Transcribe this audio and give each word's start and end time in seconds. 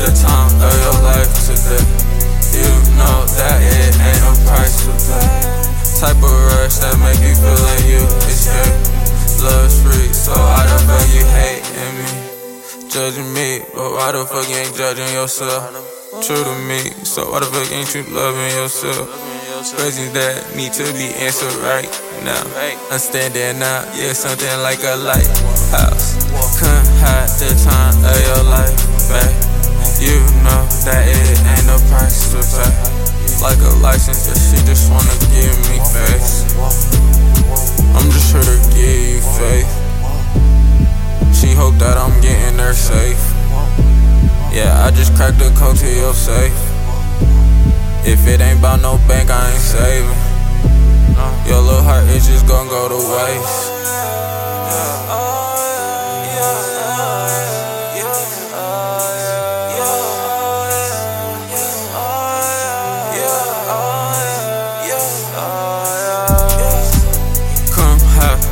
the 0.00 0.10
time 0.16 0.48
of 0.56 0.72
your 0.80 0.98
life 1.04 1.28
today. 1.44 1.84
You 2.56 2.72
know 2.96 3.28
that 3.36 3.56
it 3.60 3.92
ain't 4.00 4.24
a 4.24 4.32
price 4.48 4.88
to 4.88 4.92
pay. 4.96 5.60
Type 6.00 6.16
of 6.16 6.32
rush 6.56 6.80
that 6.80 6.96
make 7.04 7.20
you 7.20 7.36
feel 7.36 7.60
like 7.68 7.84
you 7.84 8.00
escape. 8.24 8.80
Love's 9.44 9.76
free, 9.84 10.08
so 10.12 10.32
why 10.32 10.64
the 10.64 10.76
fuck 10.88 11.04
you 11.12 11.24
hating 11.36 11.94
me? 12.00 12.08
Judging 12.88 13.30
me, 13.36 13.60
but 13.76 13.92
why 13.92 14.12
the 14.12 14.24
fuck 14.24 14.48
you 14.48 14.56
ain't 14.56 14.74
judging 14.74 15.12
yourself? 15.12 15.68
True 16.24 16.42
to 16.44 16.54
me, 16.64 16.80
so 17.04 17.30
why 17.30 17.40
the 17.40 17.46
fuck 17.46 17.68
ain't 17.72 17.92
you 17.94 18.02
loving 18.08 18.52
yourself? 18.56 19.04
Questions 19.60 20.12
that 20.16 20.56
need 20.56 20.72
to 20.72 20.88
be 20.96 21.12
answered 21.20 21.52
right 21.60 21.88
now. 22.24 22.40
I'm 22.88 22.98
standing 22.98 23.60
out, 23.60 23.84
yeah, 23.92 24.16
something 24.16 24.48
like 24.64 24.80
a 24.80 24.96
lighthouse. 24.96 26.16
Couldn't 26.56 26.88
hide 27.04 27.28
the 27.36 27.52
time 27.60 27.92
of 28.00 28.16
your 28.24 28.44
life, 28.48 28.72
to 32.40 32.46
pay. 32.56 32.72
Like 33.42 33.60
a 33.60 33.72
license, 33.80 34.28
yeah, 34.28 34.36
she 34.36 34.56
just 34.64 34.90
wanna 34.90 35.12
give 35.32 35.56
me 35.68 35.80
face. 35.92 36.44
I'm 37.94 38.10
just 38.10 38.32
here 38.32 38.42
to 38.42 38.58
give 38.72 39.00
you 39.08 39.20
faith. 39.36 39.70
She 41.34 41.54
hope 41.54 41.76
that 41.76 41.96
I'm 41.96 42.20
getting 42.20 42.58
her 42.58 42.72
safe. 42.72 43.20
Yeah, 44.52 44.84
I 44.84 44.90
just 44.90 45.14
cracked 45.14 45.38
the 45.38 45.50
code 45.56 45.76
to 45.78 45.88
your 45.88 46.14
safe. 46.14 46.56
If 48.04 48.26
it 48.26 48.40
ain't 48.40 48.58
about 48.58 48.80
no 48.80 48.98
bank, 49.08 49.30
I 49.30 49.52
ain't 49.52 49.60
saving. 49.60 50.16
Your 51.46 51.60
little 51.60 51.82
heart 51.82 52.08
is 52.08 52.26
just 52.26 52.46
gonna 52.46 52.68
go 52.68 52.88
to 52.88 52.96
waste. 52.96 53.80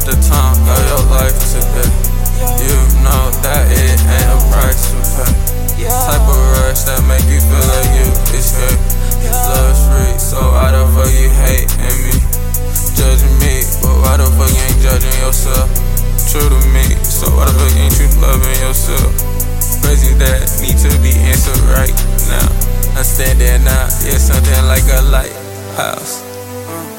The 0.09 0.17
time 0.25 0.57
of 0.57 0.81
your 0.89 1.05
life 1.13 1.37
today. 1.53 1.93
You 2.65 2.81
know 3.05 3.29
that 3.45 3.69
it 3.69 4.01
ain't 4.01 4.31
a 4.33 4.41
price 4.49 4.89
to 4.89 4.97
pay. 5.05 5.85
Type 5.85 6.25
of 6.25 6.41
rush 6.65 6.89
that 6.89 7.05
make 7.05 7.29
you 7.29 7.37
feel 7.45 7.61
like 7.69 7.93
you 7.93 8.09
escape. 8.33 8.81
Love's 9.29 9.85
free, 9.85 10.17
so 10.17 10.41
why 10.57 10.73
the 10.73 10.89
fuck 10.97 11.13
you 11.13 11.29
hating 11.45 11.93
me? 12.09 12.17
Judging 12.97 13.37
me, 13.37 13.61
but 13.85 14.01
why 14.01 14.17
the 14.17 14.25
fuck 14.33 14.49
you 14.49 14.65
ain't 14.65 14.81
judging 14.81 15.13
yourself? 15.21 15.69
True 16.33 16.49
to 16.49 16.61
me, 16.73 16.89
so 17.05 17.29
why 17.37 17.45
the 17.45 17.53
fuck 17.53 17.77
ain't 17.77 17.93
you 18.01 18.09
loving 18.17 18.59
yourself? 18.65 19.13
Crazy 19.85 20.17
that 20.25 20.49
need 20.65 20.81
to 20.89 20.91
be 21.05 21.13
answered 21.29 21.61
right 21.77 21.93
now. 22.33 22.49
I'm 22.97 23.05
standing 23.05 23.61
out, 23.69 23.93
yeah, 24.01 24.17
something 24.17 24.63
like 24.73 24.89
a 24.89 25.05
lighthouse. 25.05 26.25
Mm, 26.65 26.97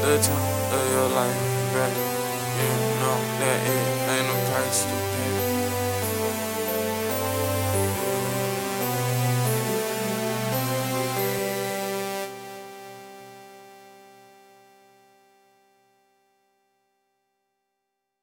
the 0.00 0.24
time 0.24 0.72
of 0.72 0.84
your 0.88 1.08
life, 1.12 1.36
baby. 1.76 2.15
You 2.56 2.62
know 3.00 3.18
that 3.40 3.58
it 3.68 4.10
ain't 4.12 4.26
no 4.28 4.50
price 4.50 4.84
to 4.84 4.90
pay. 4.90 5.45